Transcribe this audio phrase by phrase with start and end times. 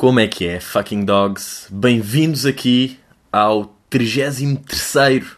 [0.00, 1.66] Como é que é, fucking dogs?
[1.70, 2.98] Bem-vindos aqui
[3.30, 5.36] ao 33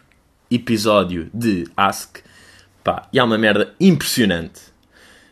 [0.49, 2.19] episódio de Ask.
[2.81, 4.61] Pá, e há uma merda impressionante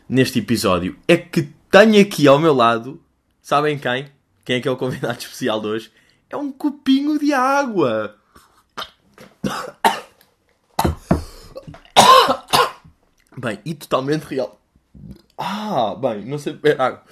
[0.06, 0.98] neste episódio.
[1.08, 3.02] É que tenho aqui ao meu lado,
[3.40, 4.08] sabem quem?
[4.44, 5.90] Quem é que é o convidado especial de hoje?
[6.28, 8.14] É um copinho de água.
[13.38, 14.60] Bem, e totalmente real.
[15.38, 17.02] Ah, bem, não sei beber água.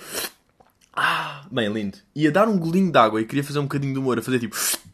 [1.03, 1.97] Ah, bem, lindo.
[2.15, 4.39] Ia dar um golinho de água e queria fazer um bocadinho de humor, a fazer
[4.39, 4.55] tipo.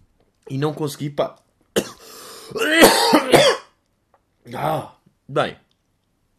[0.49, 1.35] E não consegui, pá.
[4.55, 4.95] Ah,
[5.29, 5.57] bem.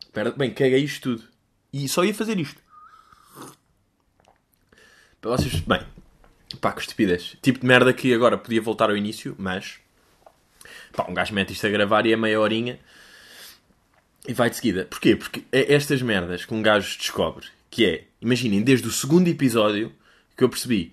[0.02, 1.28] Espera, bem, caguei isto tudo.
[1.74, 2.62] E só ia fazer isto.
[5.20, 5.60] Para vocês.
[5.60, 5.86] Bem.
[6.62, 7.36] Pá, que estupidez.
[7.42, 9.80] Tipo de merda que agora podia voltar ao início, mas.
[10.96, 12.80] Pá, um gajo mete isto a gravar e é meia horinha.
[14.26, 14.86] E vai de seguida.
[14.86, 15.18] Porquê?
[15.18, 17.57] Porque é estas merdas que um gajo descobre.
[17.78, 19.92] Que é, imaginem, desde o segundo episódio
[20.36, 20.92] que eu percebi.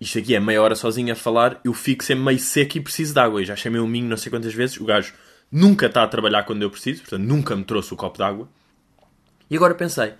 [0.00, 3.12] Isto aqui é meia hora sozinho a falar, eu fico sempre meio seco e preciso
[3.12, 3.42] de água.
[3.42, 4.78] E já chamei o Minho não sei quantas vezes.
[4.78, 5.12] O gajo
[5.50, 8.48] nunca está a trabalhar quando eu preciso, portanto nunca me trouxe o copo de água.
[9.50, 10.14] E agora pensei,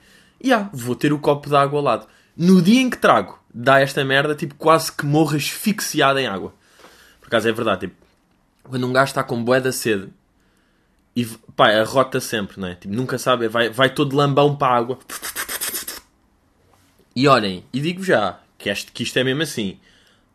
[0.44, 2.08] yeah, vou ter o copo de água ao lado.
[2.36, 6.52] No dia em que trago, dá esta merda, tipo, quase que morro asfixiado em água.
[7.20, 7.94] Por acaso é verdade, tipo,
[8.64, 10.08] quando um gajo está com bué da sede,
[11.14, 12.74] e pá, arrota sempre, não é?
[12.74, 14.98] Tipo, nunca sabe, vai, vai todo lambão para a água.
[17.16, 19.78] E olhem, e digo já, que, este, que isto é mesmo assim.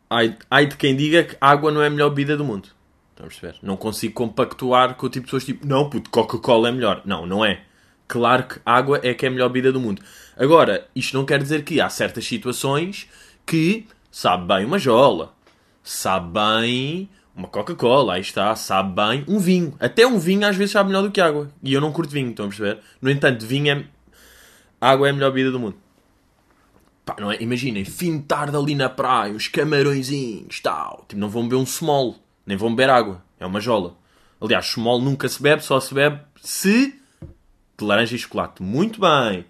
[0.08, 2.68] Ai, ai de quem diga que água não é a melhor bebida do mundo.
[3.10, 3.56] Estão a perceber?
[3.62, 7.02] Não consigo compactuar com o tipo de pessoas tipo, não, puto, Coca-Cola é melhor.
[7.04, 7.62] Não, não é.
[8.08, 10.02] Claro que água é que é a melhor bebida do mundo.
[10.36, 13.06] Agora, isto não quer dizer que há certas situações
[13.46, 15.34] que sabe bem uma jola,
[15.82, 19.76] sabe bem uma Coca-Cola, aí está, sabe bem um vinho.
[19.78, 21.50] Até um vinho às vezes sabe melhor do que água.
[21.62, 22.78] E eu não curto vinho, estão a perceber?
[23.00, 23.84] No entanto, vinho é.
[24.80, 25.76] Água é a melhor bebida do mundo.
[27.10, 27.42] Pá, não é?
[27.42, 31.04] Imaginem, fim de tarde ali na praia, os camarõezinhos, tal.
[31.08, 32.16] Tipo, não vão beber um small,
[32.46, 33.20] nem vão beber água.
[33.40, 33.96] É uma jola.
[34.40, 36.94] Aliás, small nunca se bebe, só se bebe se
[37.76, 38.62] de laranja e chocolate.
[38.62, 39.44] Muito bem.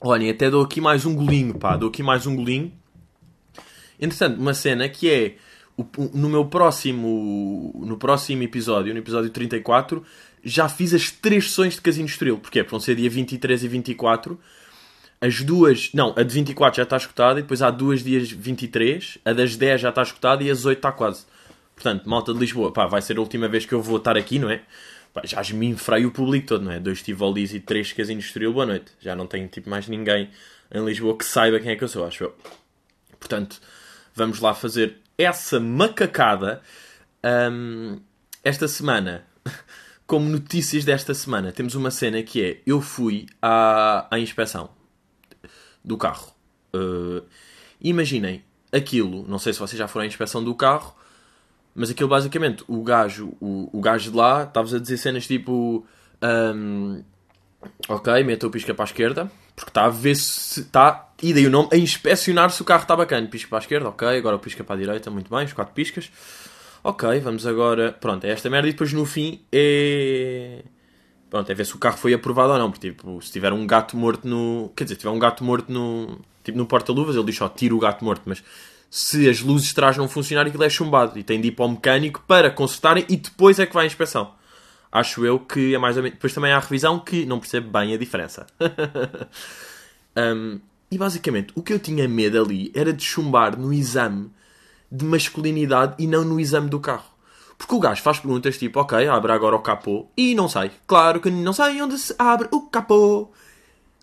[0.00, 1.76] Olhem, até dou aqui mais um golinho, pá.
[1.76, 2.72] Dou aqui mais um golinho.
[4.00, 5.36] Entretanto, uma cena que é
[6.14, 10.02] no meu próximo no próximo episódio, no episódio 34,
[10.42, 12.38] já fiz as três sessões de Casino Estoril.
[12.38, 12.62] Porquê?
[12.62, 14.40] Porque vão ser dia 23 e 24.
[15.22, 15.92] As duas...
[15.92, 19.18] Não, a de 24 já está escutada e depois há duas dias 23.
[19.22, 21.26] A das 10 já está escutada e as 8 está quase.
[21.74, 24.38] Portanto, malta de Lisboa, pá, vai ser a última vez que eu vou estar aqui,
[24.38, 24.62] não é?
[25.12, 26.80] Pá, já me enfrei o público todo, não é?
[26.80, 28.92] Dois Tivolis e três Casinos Estoril, boa noite.
[28.98, 30.30] Já não tenho tipo mais ninguém
[30.72, 32.36] em Lisboa que saiba quem é que eu sou, acho eu.
[33.18, 33.60] Portanto,
[34.14, 36.62] vamos lá fazer essa macacada.
[37.52, 38.00] Hum,
[38.42, 39.26] esta semana,
[40.06, 44.79] como notícias desta semana, temos uma cena que é: eu fui à, à inspeção
[45.84, 46.32] do carro.
[46.74, 47.22] Uh,
[47.80, 48.42] imaginem
[48.72, 50.94] aquilo, não sei se vocês já foram à inspeção do carro,
[51.74, 55.86] mas aquilo basicamente, o gajo, o, o gajo de lá, estavas a dizer cenas tipo.
[56.22, 57.02] hum,
[57.88, 61.08] ok, meta o pisca para a esquerda, porque está a ver se está.
[61.22, 63.26] E daí o nome, a inspecionar se o carro está bacana.
[63.26, 65.74] Pisca para a esquerda, ok, agora o pisca para a direita, muito bem, os quatro
[65.74, 66.10] piscas.
[66.82, 67.92] Ok, vamos agora.
[67.92, 70.62] Pronto, é esta merda e depois no fim é.
[71.30, 72.70] Pronto, é ver se o carro foi aprovado ou não.
[72.70, 74.72] Porque, tipo, se tiver um gato morto no.
[74.76, 76.18] Quer dizer, tiver um gato morto no.
[76.42, 78.22] Tipo, no porta-luvas, ele diz só tira o gato morto.
[78.26, 78.42] Mas
[78.90, 81.18] se as luzes trás não funcionarem, aquilo é chumbado.
[81.18, 83.86] E tem de ir para o mecânico para consertarem e depois é que vai à
[83.86, 84.32] inspeção.
[84.92, 86.16] Acho eu que é mais ou menos.
[86.16, 88.46] Depois também há a revisão que não percebe bem a diferença.
[90.16, 90.60] Um,
[90.90, 94.30] e basicamente, o que eu tinha medo ali era de chumbar no exame
[94.90, 97.08] de masculinidade e não no exame do carro.
[97.60, 100.70] Porque o gajo faz perguntas tipo, ok, abre agora o capô e não sai.
[100.86, 103.30] Claro que não sei onde se abre o capô.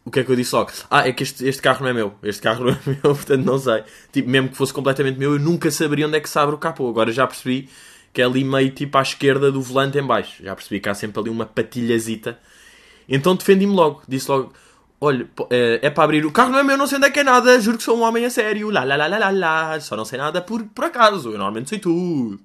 [0.06, 0.70] O que é que eu disse logo?
[0.92, 2.14] Ah, é que este, este carro não é meu.
[2.22, 3.84] Este carro não é meu, portanto não sei.
[4.12, 6.60] Tipo, mesmo que fosse completamente meu, eu nunca saberia onde é que se abre o
[6.60, 6.88] capô.
[6.88, 7.68] Agora já percebi
[8.14, 10.44] que é ali meio tipo à esquerda do volante em baixo.
[10.44, 12.38] Já percebi que há sempre ali uma patilhazita.
[13.10, 14.04] Então defendi-me logo.
[14.08, 14.54] Disse logo,
[15.02, 17.22] olha, é, é para abrir o carro não é meu, não sei onde é que
[17.22, 17.60] é nada.
[17.60, 18.70] Juro que sou um homem a sério.
[18.70, 19.80] Lá, lá, lá, lá, lá, lá.
[19.80, 21.30] Só não sei nada por, por acaso.
[21.30, 22.40] Eu normalmente sei tudo.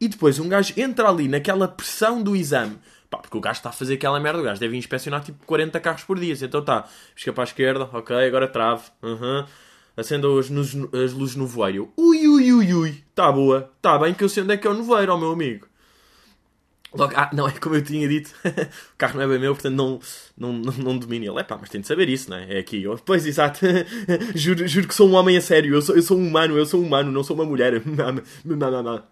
[0.00, 2.78] E depois um gajo entra ali naquela pressão do exame.
[3.08, 4.40] Pá, porque o gajo está a fazer aquela merda.
[4.40, 6.34] O gajo deve inspecionar tipo 40 carros por dia.
[6.40, 8.82] Então tá, pisca para a esquerda, ok, agora trave.
[9.02, 9.44] Uhum.
[9.96, 11.90] Acenda as, as luzes no voeiro.
[11.96, 13.04] Ui, ui, ui, ui.
[13.14, 13.70] Tá boa.
[13.80, 15.66] Tá bem que eu sei onde é que é o nevoeiro, ó meu amigo.
[16.96, 18.32] Logo, ah, não, é como eu tinha dito,
[18.94, 20.00] o carro não é bem meu, portanto não,
[20.36, 21.40] não, não, não domina ele.
[21.40, 22.56] É pá, mas tem de saber isso, não é?
[22.56, 22.82] É aqui.
[22.82, 23.60] Eu, pois, exato.
[24.34, 25.74] juro, juro que sou um homem a sério.
[25.74, 27.82] Eu sou, eu sou um humano, eu sou um humano, não sou uma mulher.
[27.86, 29.02] Não, não, não, não.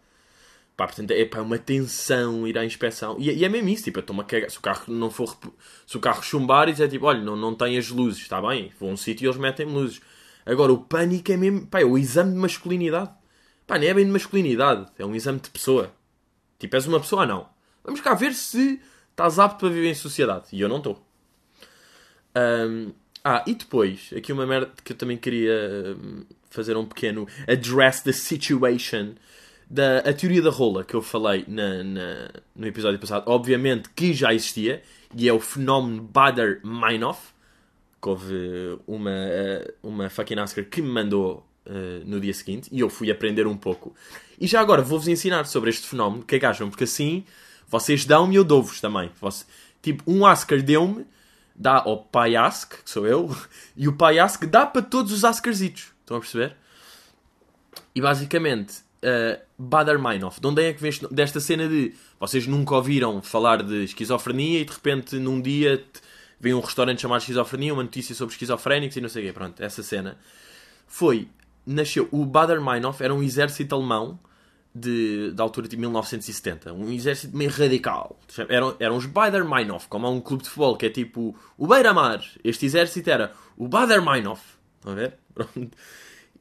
[0.76, 3.16] Pá, portanto, é pá, uma tensão ir à inspeção.
[3.18, 4.50] E, e é mesmo isso, tipo, eu estou-me a cagar.
[4.50, 5.36] Se o carro não for.
[5.86, 8.72] Se o carro chumbar e dizer tipo, olha, não, não tem as luzes, está bem?
[8.80, 10.00] Vou a um sítio e eles metem luzes.
[10.44, 13.10] Agora, o pânico é mesmo, pá, é o exame de masculinidade.
[13.66, 15.92] Pá, não é bem de masculinidade, é um exame de pessoa.
[16.58, 17.48] Tipo, és uma pessoa, não.
[17.84, 18.80] Vamos cá ver se
[19.10, 20.46] estás apto para viver em sociedade.
[20.52, 21.02] E eu não estou.
[22.36, 22.92] Um,
[23.22, 28.02] ah, e depois, aqui uma merda que eu também queria hum, fazer um pequeno address
[28.02, 29.14] the situation
[29.74, 33.24] da a teoria da rola que eu falei na, na, no episódio passado.
[33.26, 34.82] Obviamente que já existia
[35.16, 37.34] e é o fenómeno Bader-Meinhof
[38.00, 39.10] que houve uma,
[39.82, 43.56] uma fucking Oscar que me mandou uh, no dia seguinte e eu fui aprender um
[43.56, 43.92] pouco.
[44.40, 46.70] E já agora vou-vos ensinar sobre este fenómeno, o que é que acham?
[46.70, 47.24] Porque assim
[47.66, 49.10] vocês dão-me e eu dou-vos também.
[49.20, 49.44] Você,
[49.82, 51.04] tipo, um Oscar deu-me
[51.56, 53.34] dá ao pai Ask, que sou eu,
[53.76, 55.92] e o pai Ask dá para todos os Oscarzitos.
[56.00, 56.56] Estão a perceber?
[57.94, 62.74] E basicamente, uh, Bader Meinhof, de onde é que vem desta cena de vocês nunca
[62.74, 65.84] ouviram falar de esquizofrenia e de repente num dia
[66.40, 69.32] vem um restaurante chamado Esquizofrenia, uma notícia sobre esquizofrénicos e não sei o quê.
[69.32, 70.18] Pronto, essa cena
[70.86, 71.28] foi.
[71.66, 72.08] Nasceu.
[72.10, 74.18] O Bader Meinhof era um exército alemão
[74.74, 76.72] de, da altura de 1970.
[76.72, 78.18] Um exército meio radical.
[78.48, 82.22] Eram, eram os Bader-Meinhof, como há um clube de futebol que é tipo o Beira-Mar.
[82.42, 84.42] Este exército era o Bader-Meinhof.
[84.78, 85.14] Estão a ver?
[85.32, 85.76] Pronto.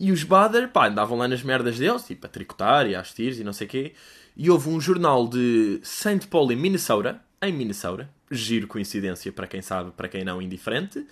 [0.04, 3.40] E os Bader, pá, andavam lá nas merdas deles, tipo a tricotar e a tiros
[3.40, 3.94] e não sei o quê.
[4.36, 6.28] E houve um jornal de St.
[6.30, 11.08] Paul em Minnesota, em Minnesota, giro coincidência para quem sabe, para quem não, indiferente,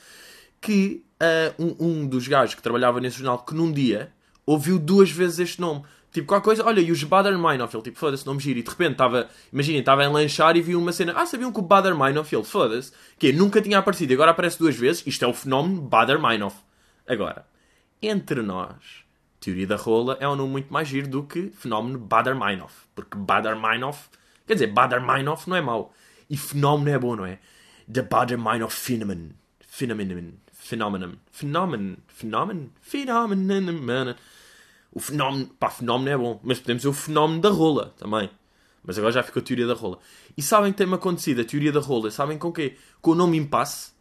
[0.59, 4.11] que uh, um, um dos gajos que trabalhava nesse jornal, que num dia
[4.45, 5.83] ouviu duas vezes este nome.
[6.11, 8.59] Tipo, qualquer coisa, olha, e os Bader Meinhof, tipo, foda-se, não me giro.
[8.59, 11.59] E de repente estava, imaginem, estava a lanchar e viu uma cena, ah, sabiam que
[11.59, 15.33] o Bader Meinhof, foda-se, que nunca tinha aparecido agora aparece duas vezes, isto é o
[15.33, 16.57] fenómeno Bader Meinhof.
[17.07, 17.45] Agora,
[18.01, 19.03] entre nós,
[19.39, 22.85] teoria da rola é um nome muito mais giro do que fenómeno Bader Meinhof.
[22.95, 24.09] Porque Bader Meinhof,
[24.45, 25.93] quer dizer, Bader Meinhof não é mau.
[26.29, 27.39] E fenómeno é bom, não é?
[27.91, 29.29] The Bader Meinhof Phenomenon.
[29.59, 30.31] Phenomenon.
[30.53, 31.15] Phenomenon.
[31.27, 31.95] Phenomenon.
[32.07, 32.69] Phenomenon.
[32.81, 34.15] Phenomenon.
[34.91, 38.29] O fenómeno, pá, fenómeno é bom, mas podemos ver o fenómeno da rola também.
[38.83, 39.99] Mas agora já ficou a teoria da rola.
[40.35, 42.11] E sabem que tem-me acontecido a teoria da rola?
[42.11, 42.75] Sabem com o quê?
[43.01, 43.93] Com o nome Impasse.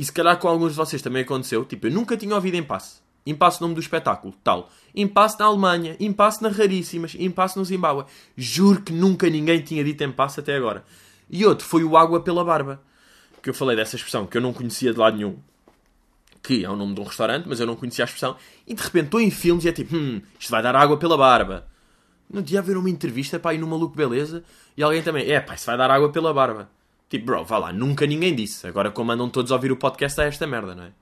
[0.00, 1.62] E se calhar com alguns de vocês também aconteceu.
[1.62, 3.02] Tipo, eu nunca tinha ouvido Impasse.
[3.26, 4.70] Impasse nome do espetáculo, tal.
[4.94, 8.06] Impasse na Alemanha, Impasse na Raríssimas, Impasse no Zimbábue.
[8.34, 10.86] Juro que nunca ninguém tinha dito Impasse até agora.
[11.28, 12.80] E outro foi o Água pela Barba.
[13.42, 15.36] Que eu falei dessa expressão que eu não conhecia de lado nenhum
[16.42, 18.34] que é o nome de um restaurante, mas eu não conhecia a expressão,
[18.66, 21.14] e de repente estou em filmes e é tipo, hum, isto vai dar água pela
[21.14, 21.66] barba.
[22.30, 24.42] No dia a ver uma entrevista, pá, e no Maluco Beleza,
[24.74, 26.70] e alguém também, é pá, isso vai dar água pela barba.
[27.10, 28.66] Tipo, bro, vá lá, nunca ninguém disse.
[28.68, 30.92] Agora como andam todos a ouvir o podcast é esta merda, não é?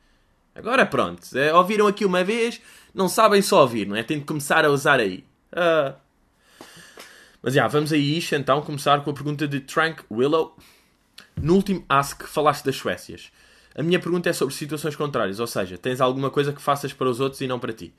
[0.54, 2.60] Agora pronto, é, ouviram aqui uma vez,
[2.92, 4.02] não sabem só ouvir, não é?
[4.02, 5.24] Tem de começar a usar aí.
[5.52, 5.94] Uh...
[7.40, 10.56] Mas já, vamos aí isto então, começar com a pergunta de Trank Willow.
[11.40, 13.30] No último Ask falaste das Suécias.
[13.76, 17.08] A minha pergunta é sobre situações contrárias, ou seja, tens alguma coisa que faças para
[17.08, 17.94] os outros e não para ti.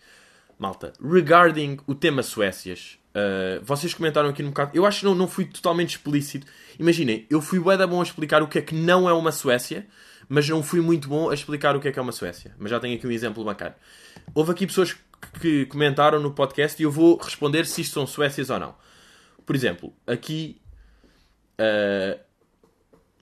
[0.57, 4.71] Malta, regarding o tema Suécias, uh, vocês comentaram aqui no bocado.
[4.73, 6.47] Eu acho que não, não fui totalmente explícito.
[6.79, 9.87] Imaginem, eu fui bué bom a explicar o que é que não é uma Suécia,
[10.27, 12.55] mas não fui muito bom a explicar o que é que é uma Suécia.
[12.57, 13.75] Mas já tenho aqui um exemplo bacana.
[14.33, 14.95] Houve aqui pessoas
[15.41, 18.75] que comentaram no podcast e eu vou responder se isto são Suécias ou não.
[19.45, 20.61] Por exemplo, aqui
[21.59, 22.19] uh,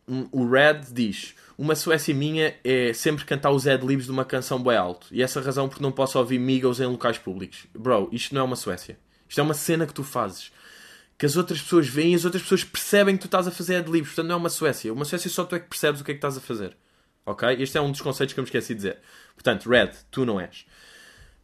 [0.08, 4.62] um, o Red diz uma Suécia minha é sempre cantar os ad-libs de uma canção
[4.62, 5.08] bem alto.
[5.12, 7.66] E essa razão porque não posso ouvir Migos em locais públicos.
[7.74, 9.00] Bro, isto não é uma Suécia.
[9.28, 10.52] Isto é uma cena que tu fazes.
[11.18, 13.78] Que as outras pessoas veem e as outras pessoas percebem que tu estás a fazer
[13.78, 14.10] ad-libs.
[14.10, 14.94] Portanto, não é uma Suécia.
[14.94, 16.76] Uma Suécia só tu é que percebes o que é que estás a fazer.
[17.26, 17.48] Ok?
[17.60, 19.00] Este é um dos conceitos que eu me esqueci de dizer.
[19.34, 20.66] Portanto, Red, tu não és.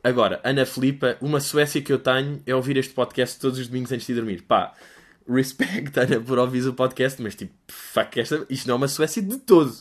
[0.03, 3.91] Agora, Ana Filipa, uma Suécia que eu tenho é ouvir este podcast todos os domingos
[3.91, 4.41] antes de dormir.
[4.43, 4.73] Pá,
[5.27, 9.21] respect, Ana, por ouvir o podcast, mas tipo, fuck, esta, isto não é uma Suécia
[9.21, 9.73] de todo.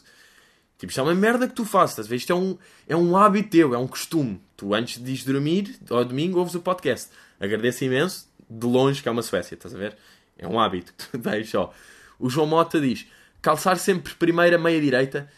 [0.79, 2.11] Tipo, isto é uma merda que tu fazes?
[2.11, 4.41] Isto é um, é um hábito teu, é um costume.
[4.57, 7.11] Tu antes de ir dormir, ao domingo, ouves o podcast.
[7.43, 9.97] Agradeço imenso, de longe, que é uma Suécia, estás a ver?
[10.39, 11.75] É um hábito que tu tens só.
[12.17, 13.05] O João Mota diz,
[13.43, 15.29] calçar sempre primeira meia-direita.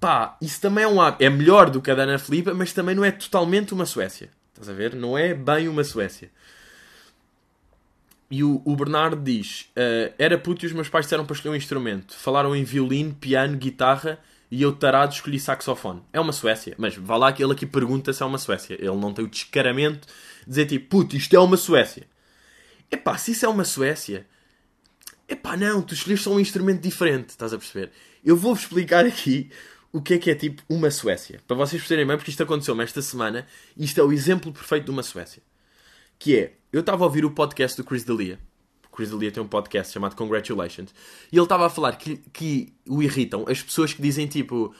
[0.00, 1.22] Pá, isso também é um hábito.
[1.22, 4.30] É melhor do que a da Ana Filipa, mas também não é totalmente uma Suécia.
[4.48, 4.94] Estás a ver?
[4.94, 6.30] Não é bem uma Suécia.
[8.30, 11.52] E o, o Bernardo diz: uh, Era puto e os meus pais disseram para escolher
[11.52, 12.14] um instrumento.
[12.14, 14.18] Falaram em violino, piano, guitarra
[14.50, 16.02] e eu tarado escolhi saxofone.
[16.12, 18.74] É uma Suécia, mas vá lá que ele aqui pergunta se é uma Suécia.
[18.74, 20.14] Ele não tem o descaramento de
[20.46, 22.06] dizer tipo, puto, isto é uma Suécia.
[22.90, 24.26] Epá, se isso é uma Suécia,
[25.28, 27.90] epá, não, tu escolheste só um instrumento diferente, estás a perceber?
[28.24, 29.50] Eu vou-vos explicar aqui
[29.92, 31.40] o que é que é tipo uma Suécia.
[31.46, 33.46] Para vocês perceberem bem, porque isto aconteceu-me esta semana,
[33.76, 35.42] e isto é o exemplo perfeito de uma Suécia.
[36.18, 38.38] Que é, eu estava a ouvir o podcast do Chris D'Elia,
[38.92, 40.94] Chris D'Elia tem um podcast chamado Congratulations.
[41.32, 44.74] E ele estava a falar que, que o irritam as pessoas que dizem tipo.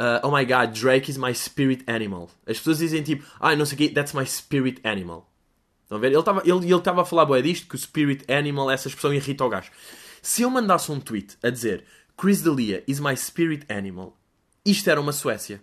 [0.00, 2.30] Uh, oh my god, Drake is my spirit animal.
[2.46, 5.30] As pessoas dizem tipo, ah, não sei o quê, that's my spirit animal.
[5.82, 6.08] Estão a ver?
[6.08, 9.44] Ele estava ele, ele a falar boé disto, que o spirit animal, essa expressão irrita
[9.44, 9.70] o gajo.
[10.22, 11.84] Se eu mandasse um tweet a dizer
[12.16, 14.16] Chris D'Elia is my spirit animal,
[14.64, 15.60] isto era uma Suécia.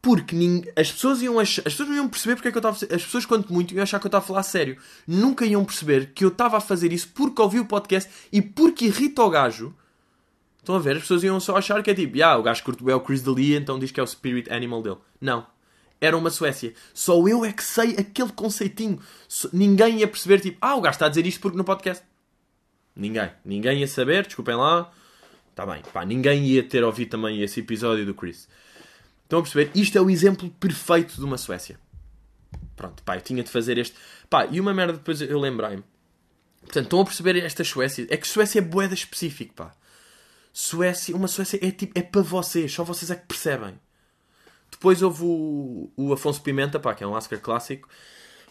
[0.00, 0.36] Porque
[0.76, 3.02] as pessoas iam achar, as pessoas não iam perceber porque é que eu estava As
[3.02, 4.76] pessoas, quanto muito, iam achar que eu estava a falar sério.
[5.06, 8.84] Nunca iam perceber que eu estava a fazer isso porque ouvi o podcast e porque
[8.84, 9.74] irrita o gajo.
[10.64, 10.96] Estão a ver?
[10.96, 13.20] As pessoas iam só achar que é tipo, ah, o gajo curto é o Chris
[13.20, 14.96] D'Elia, então diz que é o spirit animal dele.
[15.20, 15.46] Não.
[16.00, 16.72] Era uma Suécia.
[16.94, 18.98] Só eu é que sei aquele conceitinho.
[19.52, 22.02] Ninguém ia perceber, tipo, ah, o gajo está a dizer isto porque no podcast.
[22.96, 23.30] Ninguém.
[23.44, 24.90] Ninguém ia saber, desculpem lá.
[25.50, 25.82] Está bem.
[25.92, 28.48] Pá, ninguém ia ter ouvido também esse episódio do Chris.
[29.24, 29.70] Estão a perceber?
[29.74, 31.78] Isto é o exemplo perfeito de uma Suécia.
[32.74, 33.94] Pronto, pá, eu tinha de fazer este.
[34.30, 35.84] Pá, e uma merda depois eu lembrei-me.
[36.62, 38.06] Portanto, estão a perceber esta Suécia?
[38.08, 39.74] É que Suécia é boeda específico, pá.
[40.56, 43.74] Suécia, uma Suécia é tipo, é para vocês, só vocês é que percebem.
[44.70, 47.88] Depois houve o, o Afonso Pimenta, pá, que é um Oscar clássico,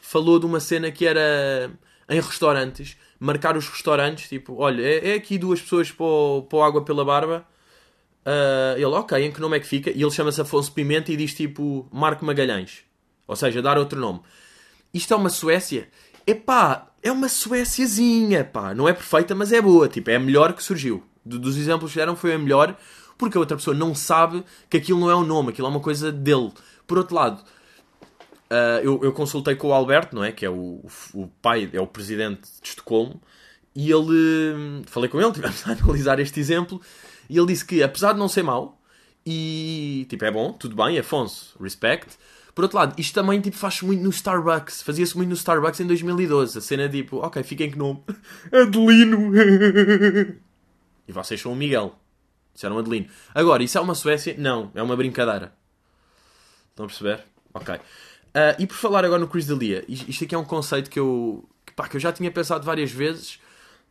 [0.02, 1.72] falou de uma cena que era
[2.10, 7.06] em restaurantes, marcar os restaurantes, tipo, olha, é, é aqui duas pessoas para água pela
[7.06, 7.48] barba.
[8.26, 9.90] Uh, ele, ok, em que nome é que fica?
[9.90, 12.84] E ele chama-se Afonso Pimenta e diz tipo Marco Magalhães.
[13.26, 14.20] Ou seja, dar outro nome.
[14.94, 15.88] Isto é uma Suécia?
[16.28, 18.74] Epá, é uma Suéciazinha, pá.
[18.74, 19.88] Não é perfeita, mas é boa.
[19.88, 21.02] Tipo, é a melhor que surgiu.
[21.26, 22.78] Dos exemplos que deram foi a melhor,
[23.18, 25.80] porque a outra pessoa não sabe que aquilo não é um nome, aquilo é uma
[25.80, 26.52] coisa dele.
[26.86, 27.42] Por outro lado,
[28.52, 30.32] uh, eu, eu, consultei com o Alberto, não é?
[30.32, 33.22] Que é o, o pai, é o presidente de Estocolmo,
[33.76, 34.84] e ele.
[34.88, 36.82] Falei com ele, tivemos a analisar este exemplo,
[37.30, 38.80] e ele disse que, apesar de não ser mau,
[39.26, 42.18] e tipo, é bom, tudo bem, Afonso, respect.
[42.54, 44.84] Por outro lado, isto também tipo, faz-se muito no Starbucks.
[44.84, 46.58] Fazia-se muito no Starbucks em 2012.
[46.58, 48.04] A cena tipo, ok, fiquem que nome.
[48.54, 49.32] Adelino.
[51.08, 51.96] e vocês são o Miguel.
[52.54, 53.08] Disseram Adelino.
[53.34, 54.36] Agora, isso é uma Suécia?
[54.38, 55.54] Não, é uma brincadeira.
[56.70, 57.24] Estão a perceber?
[57.54, 57.76] Ok.
[57.76, 57.80] Uh,
[58.58, 61.74] e por falar agora no Chris D'Elia, isto aqui é um conceito que eu, que,
[61.74, 63.40] pá, que eu já tinha pensado várias vezes,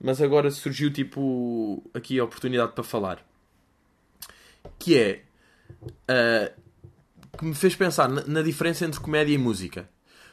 [0.00, 3.24] mas agora surgiu tipo aqui a oportunidade para falar.
[4.78, 5.22] Que é.
[5.80, 6.62] Uh,
[7.38, 9.88] que me fez pensar na, na, diferença entre comédia e música.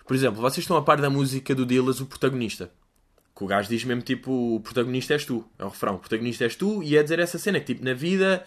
[0.06, 2.72] Por exemplo, vocês estão a par da música do Dillas, o protagonista.
[3.40, 5.46] Que o gajo diz mesmo tipo: o protagonista és tu.
[5.58, 7.94] É o refrão: o protagonista és tu, e é dizer essa cena que tipo, na
[7.94, 8.46] vida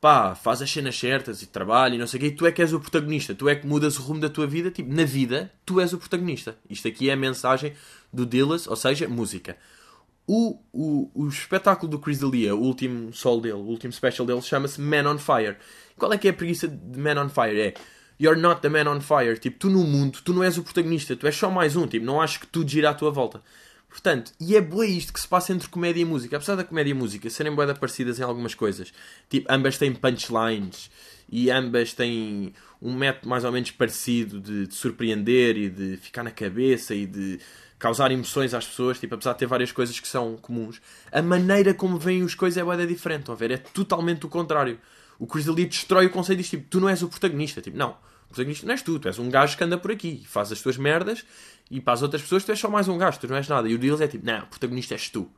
[0.00, 2.50] pá, faz as cenas certas e trabalha e não sei o quê, e tu é
[2.50, 5.04] que és o protagonista, tu é que mudas o rumo da tua vida, tipo, na
[5.04, 6.56] vida, tu és o protagonista.
[6.68, 7.74] Isto aqui é a mensagem
[8.12, 9.56] do Dillas, ou seja, música.
[10.26, 14.42] O, o, o espetáculo do Chris D'Elia, o último sol dele, o último special dele,
[14.42, 15.56] chama-se Man on Fire.
[15.96, 17.60] Qual é que é a preguiça de Man on Fire?
[17.60, 17.74] É
[18.20, 19.38] You're not the man on fire.
[19.38, 21.86] Tipo, tu no mundo, tu não és o protagonista, tu és só mais um.
[21.86, 23.40] Tipo, não acho que tudo gira à tua volta.
[23.88, 26.36] Portanto, e é boa isto que se passa entre comédia e música.
[26.36, 28.92] Apesar da comédia e música serem boas parecidas em algumas coisas.
[29.28, 30.90] Tipo, ambas têm punchlines
[31.30, 36.22] e ambas têm um método mais ou menos parecido de, de surpreender e de ficar
[36.22, 37.40] na cabeça e de
[37.78, 40.80] causar emoções às pessoas, tipo, apesar de ter várias coisas que são comuns,
[41.12, 43.52] a maneira como vêm as coisas é boa diferente, a ver?
[43.52, 44.78] É totalmente o contrário.
[45.18, 47.96] O Chris Lee destrói o conceito disto, tipo, tu não és o protagonista, tipo, não.
[48.28, 50.60] O protagonista não és tu, tu és um gajo que anda por aqui, faz as
[50.60, 51.24] tuas merdas
[51.70, 53.68] e para as outras pessoas tu és só mais um gajo, tu não és nada.
[53.68, 55.30] E o Deals é tipo, não, o protagonista és tu.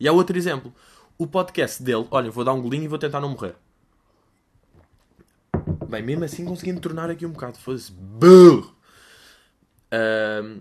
[0.00, 0.74] E há outro exemplo.
[1.18, 3.54] O podcast dele, olha, vou dar um golinho e vou tentar não morrer.
[5.88, 7.58] Bem, mesmo assim consegui tornar aqui um bocado.
[7.58, 7.92] Foda-se.
[9.92, 10.60] Um,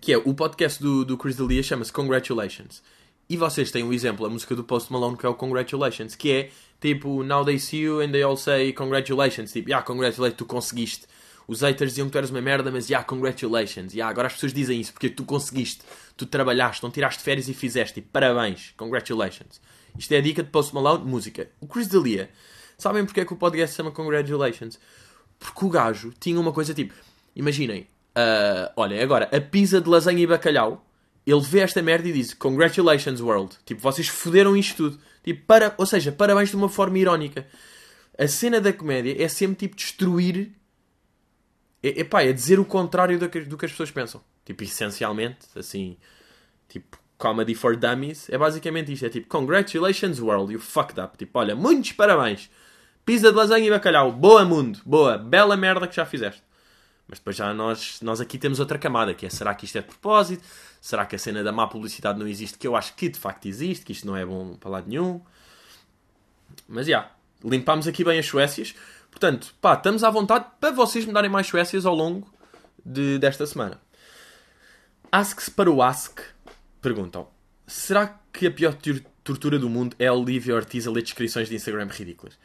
[0.00, 2.82] que é o podcast do, do Chris D'Elia chama-se Congratulations.
[3.28, 6.32] E vocês têm um exemplo, a música do Post Malone que é o Congratulations, que
[6.32, 9.52] é tipo, now they see you and they all say congratulations.
[9.52, 11.06] Tipo, yeah, congratulations, tu conseguiste.
[11.48, 13.92] Os haters diziam que tu eras uma merda, mas yeah, congratulations.
[13.92, 15.82] Yeah, agora as pessoas dizem isso porque tu conseguiste,
[16.16, 18.00] tu trabalhaste, não tiraste férias e fizeste.
[18.00, 19.60] E parabéns, congratulations.
[19.98, 21.48] Isto é a dica de Post Malone, música.
[21.60, 22.30] O Chris D'Elia,
[22.76, 24.78] sabem porque é que o podcast se chama Congratulations?
[25.38, 26.94] Porque o gajo tinha uma coisa tipo,
[27.34, 30.84] imaginem, uh, olha, agora, a pizza de lasanha e bacalhau,
[31.26, 33.56] ele vê esta merda e diz Congratulations World.
[33.64, 35.00] Tipo, vocês foderam isto tudo.
[35.24, 37.46] Tipo, para, ou seja, parabéns de uma forma irónica.
[38.18, 40.52] A cena da comédia é sempre tipo destruir
[41.82, 44.20] é, epá, é dizer o contrário do que, do que as pessoas pensam.
[44.44, 45.96] Tipo, essencialmente, assim,
[46.68, 49.06] tipo, comedy for dummies, é basicamente isto.
[49.06, 51.16] É tipo, congratulations world, you fucked up.
[51.16, 52.50] Tipo, olha, muitos parabéns.
[53.04, 56.42] Pizza de lasanha e bacalhau, boa mundo, boa, bela merda que já fizeste.
[57.08, 59.80] Mas depois já nós, nós aqui temos outra camada, que é, será que isto é
[59.80, 60.44] de propósito?
[60.80, 62.58] Será que a cena da má publicidade não existe?
[62.58, 65.20] Que eu acho que de facto existe, que isto não é bom para lado nenhum.
[66.68, 67.12] Mas, já, yeah,
[67.44, 68.74] limpámos aqui bem as Suécias.
[69.10, 72.28] Portanto, pá, estamos à vontade para vocês me darem mais Suécias ao longo
[72.84, 73.80] de, desta semana.
[75.10, 76.20] Ask-se para o Ask,
[76.82, 77.28] perguntam:
[77.66, 78.76] será que a pior
[79.22, 82.36] tortura do mundo é a Olivia Ortiz a ler descrições de Instagram ridículas?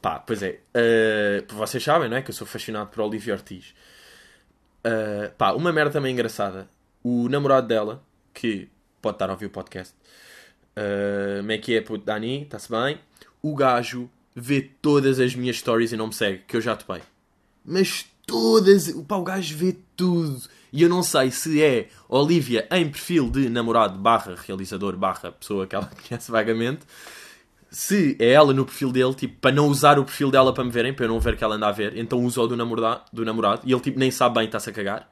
[0.00, 0.60] Pá, pois é.
[0.74, 2.22] Uh, vocês sabem, não é?
[2.22, 3.74] Que eu sou fascinado por Olivia Ortiz.
[4.84, 6.68] Uh, pá, uma merda também engraçada.
[7.02, 8.02] O namorado dela,
[8.34, 8.68] que
[9.00, 9.94] pode estar a ouvir o podcast,
[10.76, 12.42] uh, como é que é, puto Dani?
[12.42, 12.98] Está-se bem?
[13.42, 17.02] O gajo vê todas as minhas stories e não me segue, que eu já topei.
[17.64, 18.90] Mas todas.
[19.06, 20.42] Pá, o gajo vê tudo.
[20.72, 25.66] E eu não sei se é Olivia em perfil de namorado barra realizador barra pessoa
[25.66, 26.80] que ela conhece vagamente.
[27.74, 30.70] Se é ela no perfil dele, tipo, para não usar o perfil dela para me
[30.70, 33.04] verem, para eu não ver que ela anda a ver, então usa o do namorado,
[33.10, 35.10] do namorado e ele tipo nem sabe bem, está-se a cagar.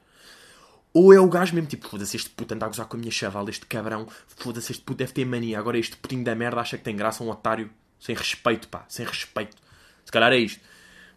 [0.93, 3.11] Ou é o gajo mesmo, tipo, foda-se, este puto anda a gozar com a minha
[3.11, 6.77] chaval, este cabrão, foda-se, este puto deve ter mania, agora este putinho da merda acha
[6.77, 9.57] que tem graça, um otário, sem respeito, pá, sem respeito.
[10.05, 10.61] Se calhar é isto.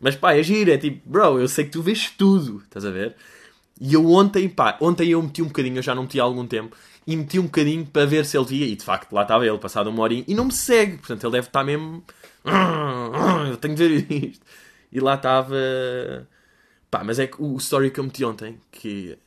[0.01, 2.91] Mas pá, é giro, é tipo, bro, eu sei que tu vês tudo, estás a
[2.91, 3.17] ver?
[3.81, 6.47] E eu ontem, pá, ontem eu meti um bocadinho, eu já não meti há algum
[6.47, 9.47] tempo, e meti um bocadinho para ver se ele via, e de facto lá estava
[9.47, 12.05] ele, passado uma horinha, e não me segue, portanto ele deve estar mesmo.
[13.51, 14.45] Eu tenho de ver isto.
[14.93, 15.57] E lá estava.
[16.91, 19.19] Pá, mas é que o story que eu meti ontem, que.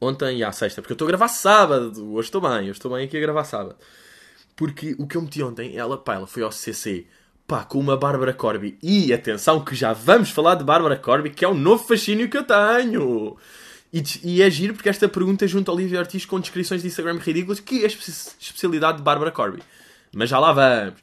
[0.00, 2.92] Ontem e à sexta, porque eu estou a gravar sábado, hoje estou bem, eu estou
[2.92, 3.76] bem aqui a gravar sábado.
[4.54, 7.06] Porque o que eu meti ontem, ela, pá, ela foi ao CC
[7.46, 8.78] pá, com uma Bárbara Corby.
[8.82, 12.36] E atenção, que já vamos falar de Bárbara Corby, que é um novo fascínio que
[12.36, 13.36] eu tenho.
[13.96, 17.18] E, e é giro porque esta pergunta junto a Olivia Ortiz com descrições de Instagram
[17.18, 19.62] ridículas, que é a especialidade de Bárbara Corby.
[20.14, 21.00] Mas já lá vamos.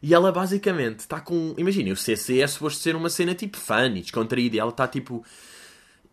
[0.00, 1.54] E ela basicamente está com.
[1.58, 4.56] Imaginem, o CC é suposto ser uma cena tipo funny, descontraída.
[4.56, 5.24] E ela está tipo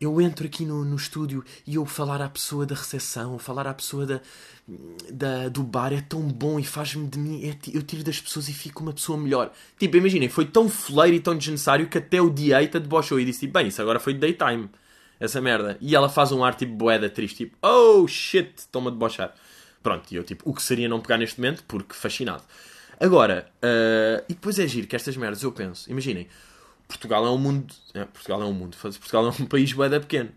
[0.02, 3.74] eu entro aqui no, no estúdio e eu falar à pessoa da recepção, falar à
[3.74, 4.22] pessoa da,
[5.12, 7.46] da, do bar é tão bom e faz-me de mim.
[7.48, 9.52] É, eu tiro das pessoas e fico uma pessoa melhor.
[9.78, 13.46] Tipo, imaginem, foi tão foleiro e tão desnecessário que até o D8 debochou e disse:
[13.46, 14.68] bem, isso agora foi daytime.
[15.24, 15.78] Essa merda.
[15.80, 19.34] E ela faz um ar tipo boeda triste, tipo, oh shit, estão-me a debochar.
[19.82, 21.64] Pronto, e eu tipo, o que seria não pegar neste momento?
[21.66, 22.44] Porque fascinado.
[23.00, 26.28] Agora, uh, e depois é giro que estas merdas eu penso, imaginem,
[26.90, 27.74] Portugal é um mundo.
[27.94, 28.76] É, Portugal é um mundo.
[28.78, 30.30] Portugal é um país bem pequeno.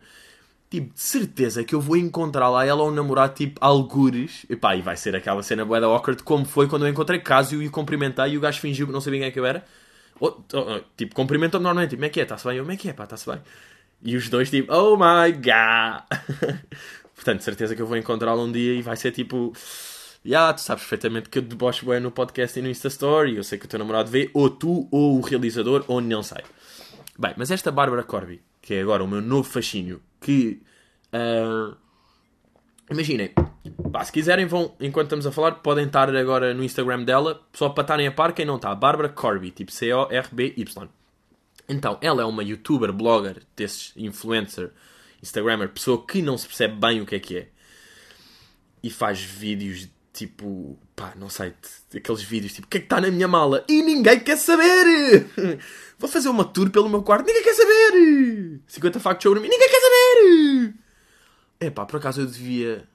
[0.71, 4.47] Tipo, de certeza que eu vou encontrar lá ela ou um namorado tipo algures.
[4.49, 7.61] E pá, e vai ser aquela cena boeda awkward como foi quando eu encontrei Casio
[7.61, 9.65] e o cumprimentei e o gajo fingiu que não sabia quem é que eu era.
[10.21, 11.91] Ou, ou, tipo, cumprimentou-me normalmente.
[11.91, 12.23] Tipo, como é que é?
[12.23, 12.57] Está-se bem?
[12.57, 12.93] Eu, como é que é?
[12.93, 13.41] Pá, está-se bem.
[14.03, 16.03] E os dois tipo, oh my god.
[17.15, 19.53] Portanto, certeza que eu vou encontrá-lo um dia e vai ser tipo
[20.27, 23.45] yeah, tu sabes perfeitamente que eu debocho bem no podcast e no Insta Story, eu
[23.45, 26.43] sei que o teu namorado vê, ou tu, ou o realizador, ou não sei.
[27.19, 30.61] Bem, mas esta Bárbara Corby, que é agora o meu novo fascínio, que.
[31.15, 31.77] Uh,
[32.91, 33.33] imaginem,
[33.93, 37.69] pá, se quiserem, vão, enquanto estamos a falar, podem estar agora no Instagram dela, só
[37.69, 38.75] para estarem a par quem não está.
[38.75, 40.89] Bárbara Corby, tipo C-O-R-B-Y.
[41.69, 44.71] Então, ela é uma youtuber, blogger, desses influencer,
[45.23, 47.49] instagrammer, pessoa que não se percebe bem o que é que é.
[48.83, 51.53] E faz vídeos tipo, pá, não sei,
[51.95, 53.65] aqueles vídeos tipo, o que é que está na minha mala?
[53.69, 55.27] E ninguém quer saber!
[55.99, 58.61] Vou fazer uma tour pelo meu quarto, ninguém quer saber!
[58.67, 60.75] 50 factos sobre mim, ninguém quer saber!
[61.61, 62.89] É pá, por acaso eu devia.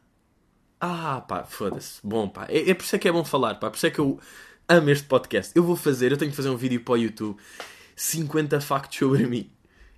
[0.80, 2.00] Ah, pá, foda-se.
[2.04, 3.92] Bom, pá, é, é por isso é que é bom falar, pá, por isso é
[3.92, 4.20] que eu
[4.68, 5.52] amo este podcast.
[5.56, 7.38] Eu vou fazer, eu tenho que fazer um vídeo para o YouTube
[8.02, 9.52] 50 factos sobre mim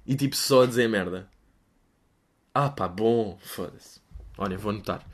[0.05, 1.29] e tipo só a dizer merda.
[2.53, 4.01] Ah, pá, bom, foda-se.
[4.37, 5.05] Olha, vou anotar.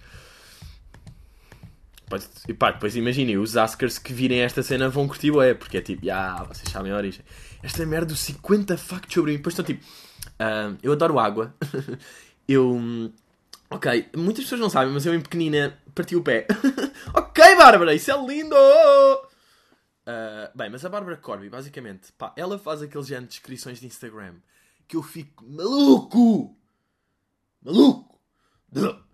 [2.48, 5.82] E pá, depois imaginem, os Askers que virem esta cena vão curtir é porque é
[5.82, 7.24] tipo, ah, vocês sabem a origem.
[7.62, 9.38] Esta merda dos 50 factos sobre mim.
[9.38, 11.54] Depois estão tipo, uh, eu adoro água.
[12.48, 13.14] eu.
[13.70, 16.48] Ok, muitas pessoas não sabem, mas eu em pequenina parti o pé.
[17.14, 18.56] ok, Bárbara, isso é lindo!
[20.10, 23.86] Uh, bem, mas a Bárbara Corby, basicamente, pá, ela faz aqueles género de descrições de
[23.86, 24.36] Instagram
[24.88, 26.58] que eu fico maluco!
[27.62, 28.20] Maluco!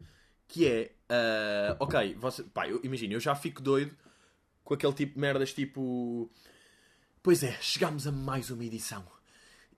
[0.48, 3.96] Que é Uh, ok, você, pá, eu, imagina, eu já fico doido
[4.64, 6.30] com aquele tipo de merdas tipo.
[7.22, 9.06] Pois é, chegámos a mais uma edição.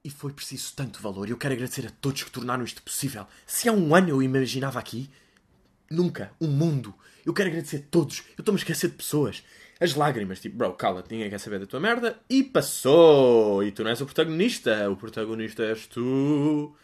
[0.04, 1.30] E foi preciso tanto valor.
[1.30, 3.28] Eu quero agradecer a todos que tornaram isto possível.
[3.46, 5.10] Se há um ano eu imaginava aqui,
[5.90, 6.94] nunca, um mundo.
[7.26, 8.20] Eu quero agradecer a todos.
[8.38, 9.44] Eu estou-me a esquecer de pessoas.
[9.80, 12.20] As lágrimas, tipo, bro, cala-te, ninguém quer saber da tua merda.
[12.30, 13.64] E passou!
[13.64, 14.90] E tu não és o protagonista.
[14.90, 16.76] O protagonista és tu.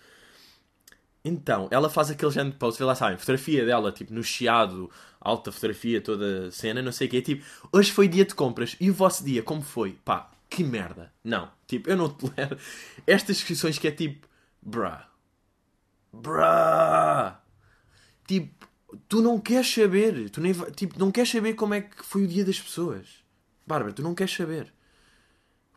[1.25, 4.91] Então, ela faz aquele género de post, vê lá, sabem, fotografia dela, tipo, no chiado,
[5.21, 7.21] alta fotografia, toda cena, não sei o quê.
[7.21, 9.97] Tipo, hoje foi dia de compras e o vosso dia, como foi?
[10.03, 11.13] Pá, que merda.
[11.23, 12.57] Não, tipo, eu não tolero
[13.07, 14.27] estas descrições que é tipo,
[14.61, 14.99] bruh.
[16.11, 17.35] Bruh.
[18.27, 18.67] Tipo,
[19.07, 22.27] tu não queres saber, tu nem, tipo, não queres saber como é que foi o
[22.27, 23.07] dia das pessoas.
[23.65, 24.73] Bárbara, tu não queres saber.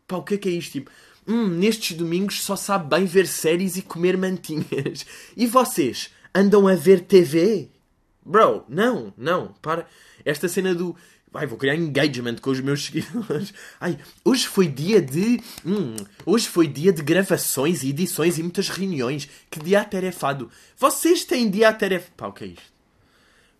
[0.07, 0.73] Pá, o que é que é isto?
[0.73, 0.91] Tipo,
[1.27, 5.05] hum, nestes domingos só sabe bem ver séries e comer mantinhas.
[5.35, 7.69] E vocês andam a ver TV?
[8.25, 9.87] Bro, não, não, para.
[10.25, 10.95] Esta cena do
[11.33, 13.53] Ai, vou criar engagement com os meus seguidores.
[13.79, 15.39] Ai, hoje foi dia de.
[15.65, 19.29] Hum, hoje foi dia de gravações e edições e muitas reuniões.
[19.49, 20.49] Que dia atarefado.
[20.77, 22.13] Vocês têm dia atarefado.
[22.17, 22.76] Pá, o que é isto?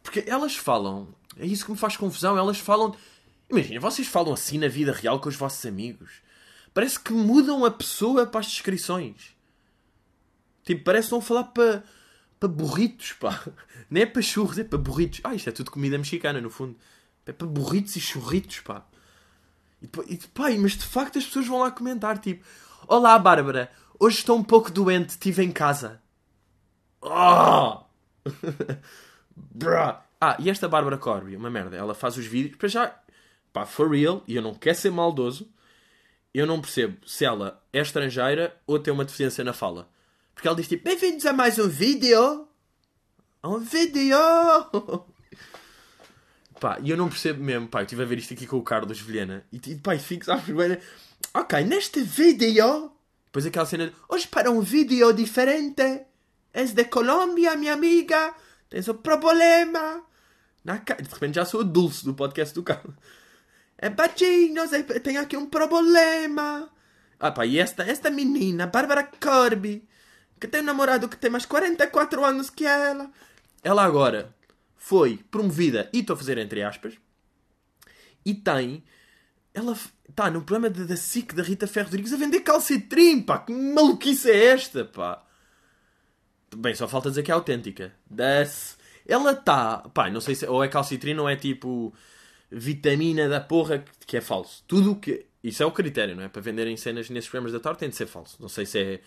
[0.07, 1.13] Porque elas falam.
[1.35, 2.37] É isso que me faz confusão.
[2.37, 2.95] Elas falam.
[3.49, 6.21] Imagina, vocês falam assim na vida real com os vossos amigos.
[6.73, 9.35] Parece que mudam a pessoa para as descrições.
[10.63, 11.83] Tipo, parece que vão falar para.
[12.39, 13.43] para burritos, pá.
[13.91, 15.19] Não é para churros, é para burritos.
[15.25, 16.77] Ah, isto é tudo comida mexicana, no fundo.
[17.25, 18.87] É para burritos e churritos, pá.
[19.81, 22.45] E, e pá, mas de facto as pessoas vão lá comentar, tipo...
[22.87, 23.69] Olá, Bárbara.
[23.99, 26.01] Hoje estou um pouco doente, estive em casa.
[27.01, 27.83] Oh!
[30.19, 31.77] Ah, e esta Bárbara Corby, uma merda.
[31.77, 32.99] Ela faz os vídeos, para já...
[33.53, 35.49] Pá, for real, e eu não quero ser maldoso,
[36.33, 39.89] eu não percebo se ela é estrangeira ou tem uma deficiência na fala.
[40.35, 42.47] Porque ela diz tipo, bem-vindos a mais um vídeo.
[43.43, 44.17] Um vídeo!
[46.59, 48.63] Pá, e eu não percebo mesmo, pá, eu estive a ver isto aqui com o
[48.63, 50.79] Carlos Vilhena e, e pá, fico, sabes, bem,
[51.31, 52.91] ok, neste vídeo,
[53.25, 56.01] depois aquela cena de, hoje para um vídeo diferente,
[56.51, 58.33] és de Colômbia, minha amiga,
[58.69, 60.03] tens um problema,
[60.63, 62.95] Na, de repente já sou a dulce do podcast do Carlos.
[63.77, 64.71] É batinhos,
[65.03, 66.69] tenho aqui um problema.
[67.19, 69.87] Ah pá, e esta, esta menina, Bárbara Corby,
[70.39, 73.11] que tem um namorado que tem mais 44 anos que ela,
[73.63, 74.35] ela agora
[74.75, 76.93] foi promovida, e estou a fazer entre aspas,
[78.25, 78.83] e tem.
[79.53, 79.75] Ela
[80.07, 83.39] está no programa da SIC da Rita Ferro Rodrigues a vender calcitrim, pá!
[83.39, 85.25] Que maluquice é esta, pá!
[86.55, 87.93] Bem, só falta dizer que é autêntica.
[88.09, 88.77] Das.
[89.05, 89.79] Ela está.
[89.93, 90.45] Pá, não sei se.
[90.45, 91.93] Ou é calcitrim ou é tipo.
[92.49, 94.63] Vitamina da porra que é falso.
[94.67, 95.25] Tudo o que.
[95.43, 96.29] Isso é o critério, não é?
[96.29, 98.37] Para venderem cenas nesses programas da tarde tem de ser falso.
[98.39, 99.01] Não sei se é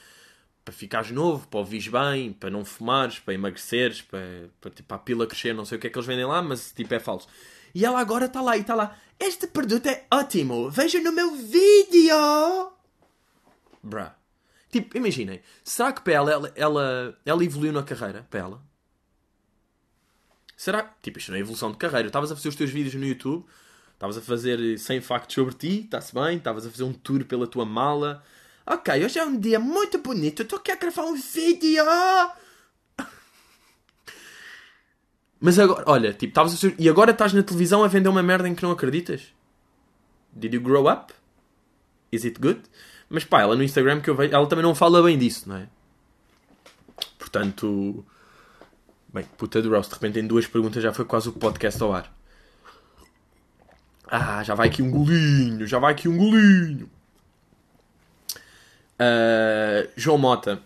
[0.64, 4.20] para ficares novo, para ouvires bem, para não fumares, para emagreceres, para,
[4.61, 6.72] para, tipo, a pila crescer, não sei o que é que eles vendem lá, mas
[6.72, 7.29] tipo é falso.
[7.74, 8.96] E ela agora está lá e está lá.
[9.18, 12.72] Este produto é ótimo, veja no meu vídeo!
[13.83, 14.19] Bruh.
[14.70, 18.26] Tipo, imaginem, será que para ela, ela, ela, ela evoluiu na carreira?
[18.30, 18.62] Para ela?
[20.56, 20.94] Será?
[21.02, 22.06] Tipo, isto não é evolução de carreira.
[22.06, 23.44] Estavas a fazer os teus vídeos no YouTube,
[23.94, 27.46] estavas a fazer 100 factos sobre ti, está-se bem, estavas a fazer um tour pela
[27.46, 28.22] tua mala,
[28.72, 30.42] Ok, hoje é um dia muito bonito.
[30.42, 31.85] Estou aqui a gravar um vídeo.
[35.40, 36.76] Mas agora, olha, tipo, estavas a ser...
[36.78, 39.35] E agora estás na televisão a vender uma merda em que não acreditas?
[40.33, 41.12] Did you grow up?
[42.12, 42.61] Is it good?
[43.11, 45.57] Mas pá, ela no Instagram que eu vejo, ela também não fala bem disso, não
[45.57, 45.66] é?
[47.18, 48.05] Portanto.
[49.12, 51.92] Bem, puta do Rouse, de repente em duas perguntas já foi quase o podcast ao
[51.92, 52.14] ar.
[54.07, 56.88] Ah, já vai aqui um golinho, já vai aqui um golinho.
[58.94, 60.62] Uh, João Mota,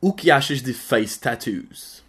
[0.00, 2.02] o que achas de face tattoos?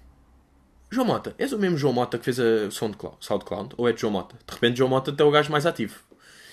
[0.89, 4.13] João Mota, és o mesmo João Mota que fez a SoundCloud, ou é de João
[4.13, 4.35] Mota?
[4.47, 5.99] De repente João Mota tem o gajo mais ativo.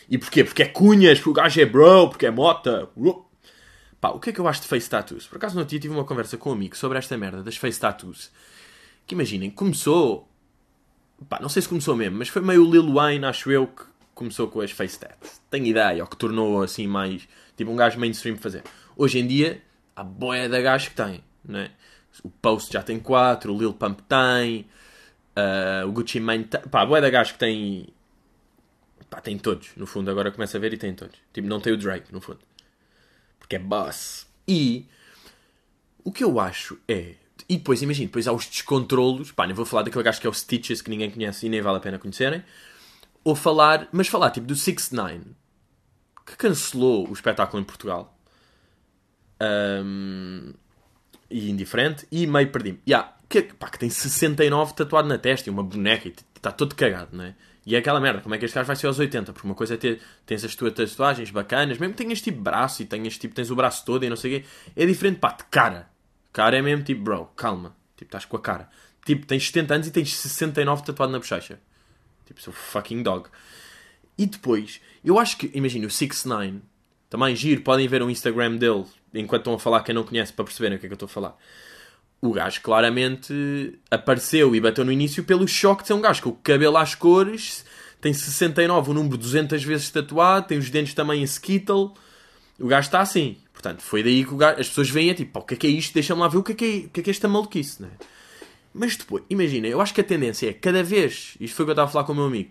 [0.09, 0.45] E porquê?
[0.45, 2.89] Porque é cunhas, porque o gajo é bro, porque é Mota.
[4.01, 5.27] Pá, o que é que eu acho de face tattoos?
[5.27, 7.81] Por acaso no dia tive uma conversa com um amigo sobre esta merda das face
[7.81, 8.31] tattoos.
[9.07, 10.29] Que imaginem, começou...
[11.29, 13.85] Pá, não sei se começou mesmo, mas foi meio o Lil Wayne, acho eu, que
[14.15, 15.41] começou com as face tats.
[15.51, 17.27] Tenho ideia, ou que tornou assim mais...
[17.57, 18.63] Tipo um gajo mainstream fazer.
[18.97, 19.63] Hoje em dia,
[19.97, 21.71] há boia da gajo que tem, não é?
[22.23, 24.67] O Post já tem 4, o Lil Pump tem,
[25.37, 26.61] uh, o Gucci Mane tem.
[26.63, 27.89] Pá, boia da gajo que tem.
[29.09, 30.11] Pá, tem todos, no fundo.
[30.11, 31.17] Agora começa a ver e tem todos.
[31.33, 32.41] Tipo, não tem o Drake, no fundo.
[33.39, 34.27] Porque é boss.
[34.47, 34.87] E.
[36.05, 37.15] O que eu acho é.
[37.49, 39.33] E depois, imagina, depois há os descontrolos.
[39.33, 41.61] Pá, nem vou falar daquele gajo que é o Stitches, que ninguém conhece e nem
[41.61, 42.43] vale a pena conhecerem.
[43.23, 43.89] Ou falar.
[43.93, 45.21] Mas falar, tipo, do 6 9
[46.27, 48.19] que cancelou o espetáculo em Portugal
[49.41, 50.53] um,
[51.31, 52.81] e indiferente, e meio perdi-me.
[52.87, 56.75] Yeah, que, pá, que tem 69 tatuado na testa e uma boneca e está todo
[56.75, 57.35] cagado, não é?
[57.67, 59.33] E é aquela merda, como é que este gajo vai ser aos 80?
[59.33, 62.81] Porque uma coisa é ter tens as tuas tatuagens bacanas, mesmo que tenhas tipo braço
[62.81, 65.33] e tenhas tipo, tens o braço todo e não sei o quê, é diferente, pá,
[65.33, 65.91] de cara.
[66.33, 68.69] Cara é mesmo tipo, bro, calma, tipo, estás com a cara.
[69.05, 71.59] Tipo, tens 70 anos e tens 69 tatuado na bochecha.
[72.25, 73.29] Tipo, sou fucking dog.
[74.17, 76.61] E depois, eu acho que, imagina, o 6 9
[77.11, 80.45] também giro, podem ver o Instagram dele enquanto estão a falar quem não conhece para
[80.45, 81.37] perceberem o que é que eu estou a falar.
[82.21, 86.31] O gajo claramente apareceu e bateu no início pelo choque de ser um gajo com
[86.31, 87.65] o cabelo às cores,
[88.01, 91.95] tem 69, o número 200 vezes tatuado, tem os dentes também em skittle.
[92.59, 93.37] O gajo está assim.
[93.53, 95.95] Portanto, foi daí que gajo, as pessoas veem tipo, o que é que é isto?
[95.95, 97.83] Deixa-me lá ver o que é que é, o que é, que é esta maluquice,
[97.83, 97.89] né?
[98.73, 101.71] Mas depois, imagina, eu acho que a tendência é cada vez, isto foi o que
[101.71, 102.51] eu estava a falar com o meu amigo,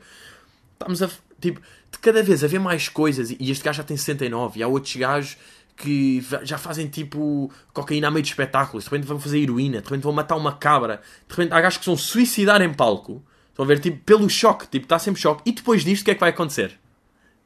[0.74, 4.60] estamos a, tipo, de cada vez haver mais coisas, e este gajo já tem 69,
[4.60, 5.38] e há outros gajos
[5.76, 9.86] que já fazem tipo cocaína a meio de espetáculos, de repente vão fazer heroína, de
[9.86, 13.24] repente vão matar uma cabra, de repente há gajos que vão suicidar em palco,
[13.56, 13.80] Estão a ver?
[13.80, 14.68] Tipo, pelo choque.
[14.68, 15.42] Tipo, está sempre choque.
[15.46, 16.78] E depois disto, o que é que vai acontecer?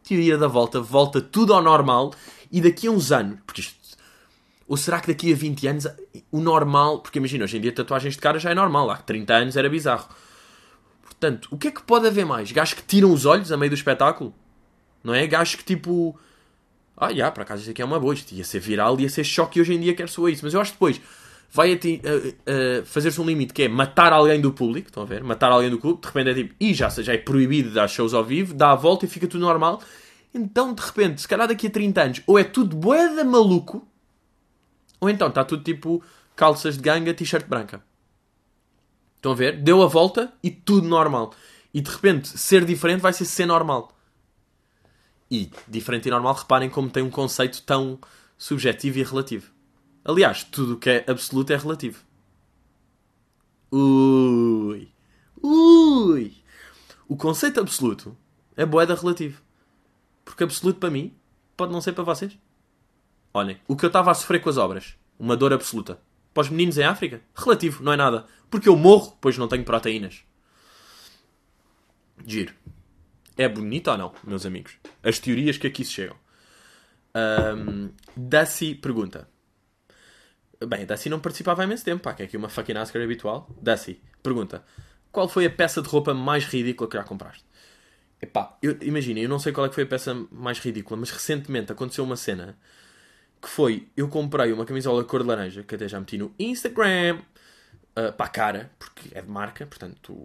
[0.04, 0.82] Teoria da volta.
[0.82, 2.16] Volta tudo ao normal.
[2.52, 3.38] E daqui a uns anos...
[3.46, 3.78] Porque isto...
[4.68, 5.88] Ou será que daqui a 20 anos
[6.32, 7.02] o normal...
[7.02, 8.90] Porque imagina, hoje em dia tatuagens de cara já é normal.
[8.90, 10.10] Há 30 anos era bizarro.
[11.04, 12.52] Portanto, o que é que pode haver mais?
[12.52, 14.34] Gajos que tiram os olhos a meio do espetáculo?
[15.04, 15.28] Não é?
[15.28, 16.20] Gajos que tipo...
[17.00, 18.14] Ah, já, para acaso isto aqui é uma boa.
[18.14, 20.44] Isto ia ser viral, ia ser choque e hoje em dia quer soar isso.
[20.44, 21.00] Mas eu acho que depois
[21.52, 25.24] vai uh, uh, fazer-se um limite que é matar alguém do público, estão a ver?
[25.24, 28.14] Matar alguém do clube, de repente é tipo, e já, já é proibido dar shows
[28.14, 29.82] ao vivo, dá a volta e fica tudo normal.
[30.34, 33.88] Então, de repente, se calhar daqui a 30 anos, ou é tudo boeda maluco,
[35.00, 36.04] ou então está tudo tipo
[36.36, 37.82] calças de ganga, t-shirt branca.
[39.16, 39.58] Estão a ver?
[39.62, 41.34] Deu a volta e tudo normal.
[41.74, 43.92] E de repente, ser diferente vai ser ser normal.
[45.30, 48.00] E diferente e normal, reparem como tem um conceito tão
[48.38, 49.52] subjetivo e relativo.
[50.04, 52.04] Aliás, tudo o que é absoluto é relativo.
[53.72, 54.92] Ui.
[55.42, 56.34] Ui.
[57.08, 58.18] O conceito absoluto
[58.56, 59.42] é boeda relativo.
[60.26, 61.14] Porque absoluto para mim
[61.56, 62.38] pode não ser para vocês.
[63.34, 66.00] Olhem, o que eu estava a sofrer com as obras, uma dor absoluta.
[66.34, 68.26] Para os meninos em África, relativo, não é nada.
[68.50, 70.24] Porque eu morro, pois não tenho proteínas.
[72.26, 72.54] Giro.
[73.40, 74.74] É bonito ou não, meus amigos?
[75.02, 76.18] As teorias que aqui se chegam.
[77.16, 79.30] Um, Daci pergunta:
[80.68, 83.50] Bem, Daci não participava há imenso tempo, pá, que é aqui uma fucking NASCAR habitual.
[83.62, 84.66] Daci, pergunta:
[85.10, 87.46] Qual foi a peça de roupa mais ridícula que já compraste?
[88.22, 91.72] Epá, imagina, eu não sei qual é que foi a peça mais ridícula, mas recentemente
[91.72, 92.58] aconteceu uma cena
[93.42, 97.20] que foi: eu comprei uma camisola cor de laranja, que até já meti no Instagram,
[98.08, 100.16] uh, para a cara, porque é de marca, portanto,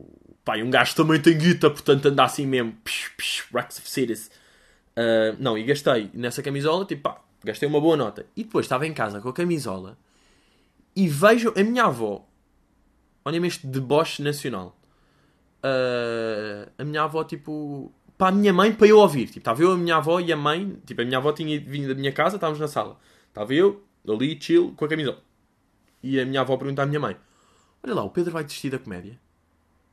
[0.44, 4.30] pá, um gajo também tem guita, portanto anda assim mesmo, psh, psh, Racks of Cities.
[4.96, 8.26] Uh, não, e gastei nessa camisola, tipo, pá, gastei uma boa nota.
[8.36, 9.98] E depois estava em casa com a camisola
[10.94, 12.24] e vejo a minha avó.
[13.24, 14.76] Olha-me este deboche nacional.
[15.64, 17.92] Uh, a minha avó, tipo.
[18.16, 19.26] Para a minha mãe, para eu ouvir.
[19.26, 20.78] Tipo, estava eu, a minha avó e a mãe.
[20.86, 22.98] Tipo, a minha avó tinha vindo da minha casa, estávamos na sala.
[23.28, 25.18] Estava eu, ali, chill, com a camisola.
[26.02, 27.16] E a minha avó pergunta à minha mãe:
[27.84, 29.20] Olha lá, o Pedro vai desistir da comédia?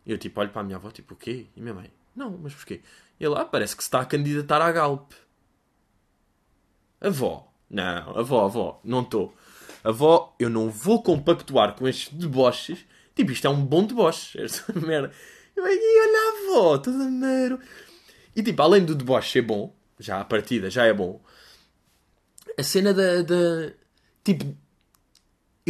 [0.05, 1.47] E eu, tipo, olho para a minha avó, tipo, o quê?
[1.55, 2.81] E minha mãe: Não, mas porquê?
[3.19, 5.11] E ele, ah, parece que se está a candidatar à Galp.
[6.99, 7.51] Avó.
[7.69, 9.33] Não, avó, avó, não estou
[9.83, 12.85] avó, eu não vou compactuar com estes deboches.
[13.15, 14.39] Tipo, isto é um bom deboche.
[14.41, 15.11] Esta merda.
[15.55, 17.59] Eu aí, olha a avó, toda mero.
[18.35, 21.21] E tipo, além do deboche ser bom, já a partida já é bom,
[22.57, 23.21] a cena da.
[23.21, 23.73] da
[24.23, 24.55] tipo,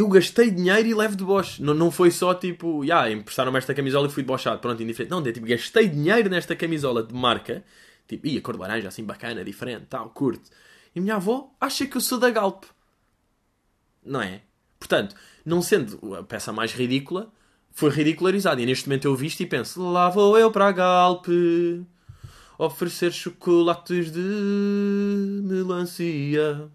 [0.01, 1.61] eu gastei dinheiro e levo deboche.
[1.61, 4.59] Não, não foi só tipo, já, yeah, emprestaram-me esta camisola e fui debochado.
[4.59, 5.11] Pronto, indiferente.
[5.11, 7.63] Não, é tipo, gastei dinheiro nesta camisola de marca.
[8.07, 10.49] Tipo, ia cor de laranja, assim bacana, diferente, tal, curto.
[10.93, 12.65] E a minha avó acha que eu sou da Galp.
[14.03, 14.41] Não é?
[14.79, 17.31] Portanto, não sendo a peça mais ridícula,
[17.71, 18.61] foi ridicularizada.
[18.61, 21.27] E neste momento eu visto e penso: lá vou eu para a Galp
[22.57, 24.19] oferecer chocolates de
[25.43, 26.69] melancia.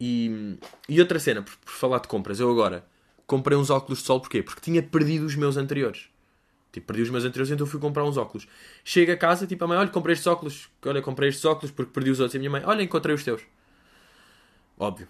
[0.00, 0.56] E,
[0.88, 2.84] e outra cena, por, por, falar de compras, eu agora
[3.26, 4.42] comprei uns óculos de sol, porquê?
[4.42, 6.08] Porque tinha perdido os meus anteriores.
[6.72, 8.46] Tipo, perdi os meus anteriores, então fui comprar uns óculos.
[8.84, 10.70] Chego a casa, tipo, a mãe, olha, comprei estes óculos.
[10.86, 12.34] Olha, comprei estes óculos porque perdi os outros.
[12.34, 13.42] E a minha mãe, olha, encontrei os teus.
[14.78, 15.08] Óbvio.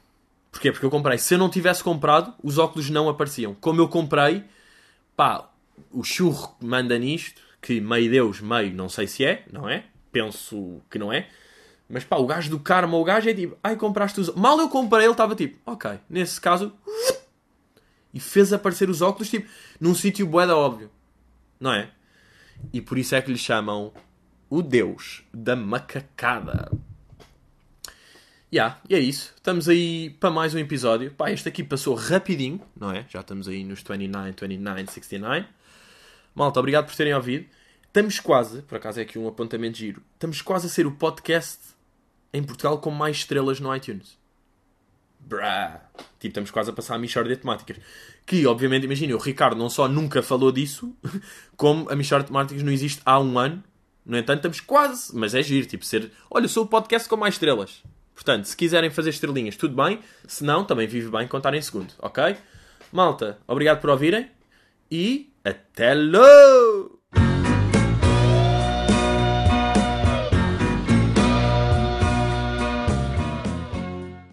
[0.51, 0.73] Porquê?
[0.73, 1.19] Porque eu comprei.
[1.19, 3.55] Se eu não tivesse comprado, os óculos não apareciam.
[3.55, 4.43] Como eu comprei,
[5.15, 5.51] pá,
[5.93, 9.85] o churro manda nisto, que meio Deus, meio não sei se é, não é?
[10.11, 11.29] Penso que não é.
[11.91, 14.69] Mas pá, o gajo do karma, o gajo é tipo, ai compraste os Mal eu
[14.69, 16.73] comprei, ele estava tipo, ok, nesse caso.
[18.15, 19.49] E fez aparecer os óculos, tipo,
[19.81, 20.91] num sítio boeda óbvio.
[21.59, 21.91] Não é?
[22.73, 23.93] E por isso é que lhe chamam
[24.49, 26.71] o Deus da macacada.
[28.53, 29.33] Yeah, e é isso.
[29.37, 31.13] Estamos aí para mais um episódio.
[31.13, 33.07] Pá, este aqui passou rapidinho, não é?
[33.09, 35.47] Já estamos aí nos 29, 29, 69.
[36.35, 37.47] Malta, obrigado por terem ouvido.
[37.87, 41.59] Estamos quase, por acaso é aqui um apontamento giro, estamos quase a ser o podcast
[42.33, 44.19] em Portugal com mais estrelas no iTunes.
[45.19, 45.83] Brá.
[46.19, 47.77] Tipo, estamos quase a passar a Michórdia de Temáticas.
[48.27, 50.97] Que, obviamente, imagina, o Ricardo não só nunca falou disso,
[51.57, 53.63] como a Michórdia de Temáticas não existe há um ano.
[54.05, 56.11] No entanto, estamos quase, mas é giro, tipo, ser...
[56.31, 57.83] Olha, sou o podcast com mais estrelas.
[58.15, 60.01] Portanto, se quiserem fazer estrelinhas, tudo bem.
[60.27, 62.37] Se não, também vive bem contar em segundo, ok?
[62.93, 64.29] Malta, obrigado por ouvirem
[64.91, 67.00] e até logo!